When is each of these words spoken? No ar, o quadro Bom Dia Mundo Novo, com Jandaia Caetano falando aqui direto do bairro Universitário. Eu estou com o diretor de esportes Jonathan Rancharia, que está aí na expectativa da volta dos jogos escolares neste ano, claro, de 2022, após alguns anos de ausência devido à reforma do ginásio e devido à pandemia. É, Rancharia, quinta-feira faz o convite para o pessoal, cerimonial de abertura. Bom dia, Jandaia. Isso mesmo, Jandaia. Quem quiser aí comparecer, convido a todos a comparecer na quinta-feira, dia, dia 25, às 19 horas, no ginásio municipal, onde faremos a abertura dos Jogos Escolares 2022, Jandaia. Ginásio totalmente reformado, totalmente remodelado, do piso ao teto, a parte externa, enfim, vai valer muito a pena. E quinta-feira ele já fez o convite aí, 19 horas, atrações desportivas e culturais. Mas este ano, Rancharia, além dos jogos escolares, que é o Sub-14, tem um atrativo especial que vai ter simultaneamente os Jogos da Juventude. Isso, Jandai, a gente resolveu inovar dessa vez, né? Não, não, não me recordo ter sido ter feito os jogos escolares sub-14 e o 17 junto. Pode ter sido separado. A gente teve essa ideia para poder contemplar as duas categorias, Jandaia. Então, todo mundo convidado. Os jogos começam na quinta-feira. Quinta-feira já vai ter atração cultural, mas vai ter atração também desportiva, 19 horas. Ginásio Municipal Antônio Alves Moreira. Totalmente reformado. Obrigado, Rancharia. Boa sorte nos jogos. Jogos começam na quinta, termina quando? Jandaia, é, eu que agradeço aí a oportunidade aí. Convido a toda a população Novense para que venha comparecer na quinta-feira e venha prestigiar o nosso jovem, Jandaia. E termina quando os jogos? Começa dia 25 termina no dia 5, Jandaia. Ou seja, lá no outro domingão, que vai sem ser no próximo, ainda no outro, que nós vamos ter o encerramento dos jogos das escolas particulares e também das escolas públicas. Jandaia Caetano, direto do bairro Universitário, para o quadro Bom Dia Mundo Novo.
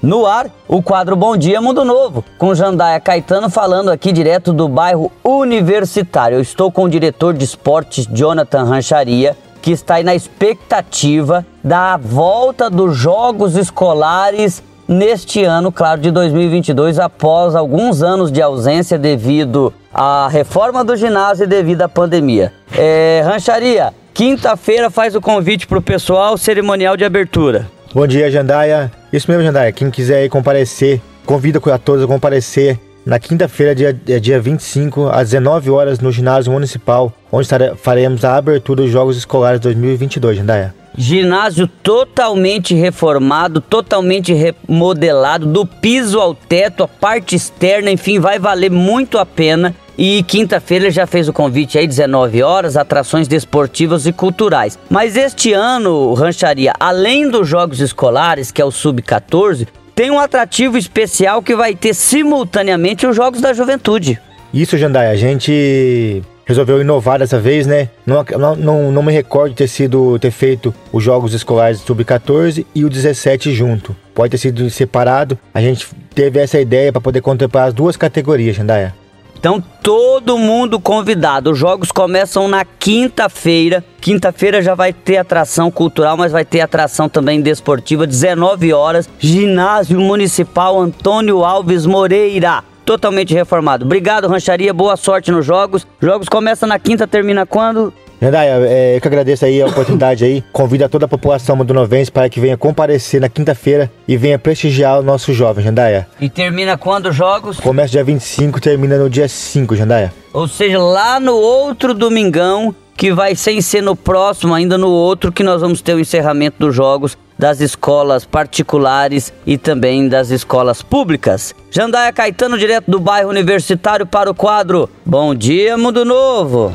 No 0.00 0.26
ar, 0.26 0.46
o 0.68 0.80
quadro 0.80 1.16
Bom 1.16 1.36
Dia 1.36 1.60
Mundo 1.60 1.84
Novo, 1.84 2.24
com 2.38 2.54
Jandaia 2.54 3.00
Caetano 3.00 3.50
falando 3.50 3.90
aqui 3.90 4.12
direto 4.12 4.52
do 4.52 4.68
bairro 4.68 5.10
Universitário. 5.24 6.36
Eu 6.36 6.40
estou 6.40 6.70
com 6.70 6.84
o 6.84 6.88
diretor 6.88 7.34
de 7.34 7.44
esportes 7.44 8.06
Jonathan 8.06 8.62
Rancharia, 8.62 9.36
que 9.60 9.72
está 9.72 9.96
aí 9.96 10.04
na 10.04 10.14
expectativa 10.14 11.44
da 11.64 11.96
volta 11.96 12.70
dos 12.70 12.96
jogos 12.96 13.56
escolares 13.56 14.62
neste 14.86 15.42
ano, 15.42 15.72
claro, 15.72 16.00
de 16.00 16.12
2022, 16.12 17.00
após 17.00 17.56
alguns 17.56 18.00
anos 18.00 18.30
de 18.30 18.40
ausência 18.40 18.96
devido 18.96 19.74
à 19.92 20.28
reforma 20.28 20.84
do 20.84 20.96
ginásio 20.96 21.42
e 21.42 21.48
devido 21.48 21.82
à 21.82 21.88
pandemia. 21.88 22.52
É, 22.72 23.20
Rancharia, 23.24 23.92
quinta-feira 24.14 24.90
faz 24.90 25.16
o 25.16 25.20
convite 25.20 25.66
para 25.66 25.78
o 25.78 25.82
pessoal, 25.82 26.38
cerimonial 26.38 26.96
de 26.96 27.04
abertura. 27.04 27.68
Bom 27.94 28.06
dia, 28.06 28.30
Jandaia. 28.30 28.92
Isso 29.10 29.30
mesmo, 29.30 29.42
Jandaia. 29.42 29.72
Quem 29.72 29.90
quiser 29.90 30.18
aí 30.18 30.28
comparecer, 30.28 31.00
convido 31.24 31.60
a 31.72 31.78
todos 31.78 32.04
a 32.04 32.06
comparecer 32.06 32.78
na 33.04 33.18
quinta-feira, 33.18 33.74
dia, 33.74 33.94
dia 34.20 34.38
25, 34.38 35.08
às 35.08 35.30
19 35.30 35.70
horas, 35.70 35.98
no 35.98 36.12
ginásio 36.12 36.52
municipal, 36.52 37.10
onde 37.32 37.48
faremos 37.76 38.22
a 38.22 38.36
abertura 38.36 38.82
dos 38.82 38.90
Jogos 38.90 39.16
Escolares 39.16 39.58
2022, 39.60 40.36
Jandaia. 40.36 40.74
Ginásio 40.94 41.66
totalmente 41.66 42.74
reformado, 42.74 43.62
totalmente 43.62 44.34
remodelado, 44.34 45.46
do 45.46 45.64
piso 45.64 46.20
ao 46.20 46.34
teto, 46.34 46.82
a 46.82 46.88
parte 46.88 47.36
externa, 47.36 47.90
enfim, 47.90 48.18
vai 48.18 48.38
valer 48.38 48.70
muito 48.70 49.16
a 49.16 49.24
pena. 49.24 49.74
E 49.98 50.22
quinta-feira 50.22 50.84
ele 50.84 50.92
já 50.92 51.08
fez 51.08 51.28
o 51.28 51.32
convite 51.32 51.76
aí, 51.76 51.84
19 51.84 52.40
horas, 52.40 52.76
atrações 52.76 53.26
desportivas 53.26 54.06
e 54.06 54.12
culturais. 54.12 54.78
Mas 54.88 55.16
este 55.16 55.52
ano, 55.52 56.14
Rancharia, 56.14 56.72
além 56.78 57.28
dos 57.28 57.48
jogos 57.48 57.80
escolares, 57.80 58.52
que 58.52 58.62
é 58.62 58.64
o 58.64 58.70
Sub-14, 58.70 59.66
tem 59.96 60.12
um 60.12 60.20
atrativo 60.20 60.78
especial 60.78 61.42
que 61.42 61.56
vai 61.56 61.74
ter 61.74 61.92
simultaneamente 61.94 63.04
os 63.08 63.16
Jogos 63.16 63.40
da 63.40 63.52
Juventude. 63.52 64.20
Isso, 64.54 64.78
Jandai, 64.78 65.08
a 65.08 65.16
gente 65.16 66.22
resolveu 66.46 66.80
inovar 66.80 67.18
dessa 67.18 67.40
vez, 67.40 67.66
né? 67.66 67.88
Não, 68.06 68.24
não, 68.56 68.92
não 68.92 69.02
me 69.02 69.12
recordo 69.12 69.52
ter 69.56 69.66
sido 69.66 70.16
ter 70.20 70.30
feito 70.30 70.72
os 70.92 71.02
jogos 71.02 71.34
escolares 71.34 71.80
sub-14 71.80 72.64
e 72.72 72.84
o 72.84 72.88
17 72.88 73.52
junto. 73.52 73.96
Pode 74.14 74.30
ter 74.30 74.38
sido 74.38 74.70
separado. 74.70 75.36
A 75.52 75.60
gente 75.60 75.88
teve 76.14 76.38
essa 76.38 76.60
ideia 76.60 76.92
para 76.92 77.00
poder 77.00 77.20
contemplar 77.20 77.66
as 77.66 77.74
duas 77.74 77.96
categorias, 77.96 78.54
Jandaia. 78.54 78.94
Então, 79.38 79.62
todo 79.82 80.36
mundo 80.36 80.80
convidado. 80.80 81.52
Os 81.52 81.58
jogos 81.58 81.92
começam 81.92 82.48
na 82.48 82.64
quinta-feira. 82.64 83.84
Quinta-feira 84.00 84.60
já 84.60 84.74
vai 84.74 84.92
ter 84.92 85.16
atração 85.16 85.70
cultural, 85.70 86.16
mas 86.16 86.32
vai 86.32 86.44
ter 86.44 86.60
atração 86.60 87.08
também 87.08 87.40
desportiva, 87.40 88.06
19 88.06 88.72
horas. 88.72 89.08
Ginásio 89.18 90.00
Municipal 90.00 90.80
Antônio 90.80 91.44
Alves 91.44 91.86
Moreira. 91.86 92.64
Totalmente 92.84 93.32
reformado. 93.32 93.84
Obrigado, 93.84 94.26
Rancharia. 94.26 94.74
Boa 94.74 94.96
sorte 94.96 95.30
nos 95.30 95.46
jogos. 95.46 95.86
Jogos 96.00 96.28
começam 96.28 96.68
na 96.68 96.78
quinta, 96.78 97.06
termina 97.06 97.46
quando? 97.46 97.92
Jandaia, 98.20 98.66
é, 98.66 98.96
eu 98.96 99.00
que 99.00 99.06
agradeço 99.06 99.44
aí 99.44 99.62
a 99.62 99.66
oportunidade 99.66 100.24
aí. 100.24 100.42
Convido 100.52 100.84
a 100.84 100.88
toda 100.88 101.04
a 101.04 101.08
população 101.08 101.56
Novense 101.56 102.10
para 102.10 102.28
que 102.28 102.40
venha 102.40 102.56
comparecer 102.56 103.20
na 103.20 103.28
quinta-feira 103.28 103.90
e 104.08 104.16
venha 104.16 104.38
prestigiar 104.38 104.98
o 104.98 105.02
nosso 105.02 105.32
jovem, 105.32 105.64
Jandaia. 105.64 106.08
E 106.20 106.28
termina 106.28 106.76
quando 106.76 107.06
os 107.06 107.16
jogos? 107.16 107.60
Começa 107.60 107.92
dia 107.92 108.02
25 108.02 108.60
termina 108.60 108.98
no 108.98 109.08
dia 109.08 109.28
5, 109.28 109.76
Jandaia. 109.76 110.12
Ou 110.32 110.48
seja, 110.48 110.80
lá 110.80 111.20
no 111.20 111.34
outro 111.34 111.94
domingão, 111.94 112.74
que 112.96 113.12
vai 113.12 113.36
sem 113.36 113.60
ser 113.60 113.82
no 113.82 113.94
próximo, 113.94 114.52
ainda 114.52 114.76
no 114.76 114.88
outro, 114.88 115.30
que 115.30 115.44
nós 115.44 115.60
vamos 115.60 115.80
ter 115.80 115.94
o 115.94 116.00
encerramento 116.00 116.56
dos 116.58 116.74
jogos 116.74 117.16
das 117.38 117.60
escolas 117.60 118.24
particulares 118.24 119.32
e 119.46 119.56
também 119.56 120.08
das 120.08 120.30
escolas 120.30 120.82
públicas. 120.82 121.54
Jandaia 121.70 122.12
Caetano, 122.12 122.58
direto 122.58 122.90
do 122.90 122.98
bairro 122.98 123.30
Universitário, 123.30 124.04
para 124.04 124.28
o 124.28 124.34
quadro 124.34 124.90
Bom 125.06 125.32
Dia 125.32 125.78
Mundo 125.78 126.04
Novo. 126.04 126.72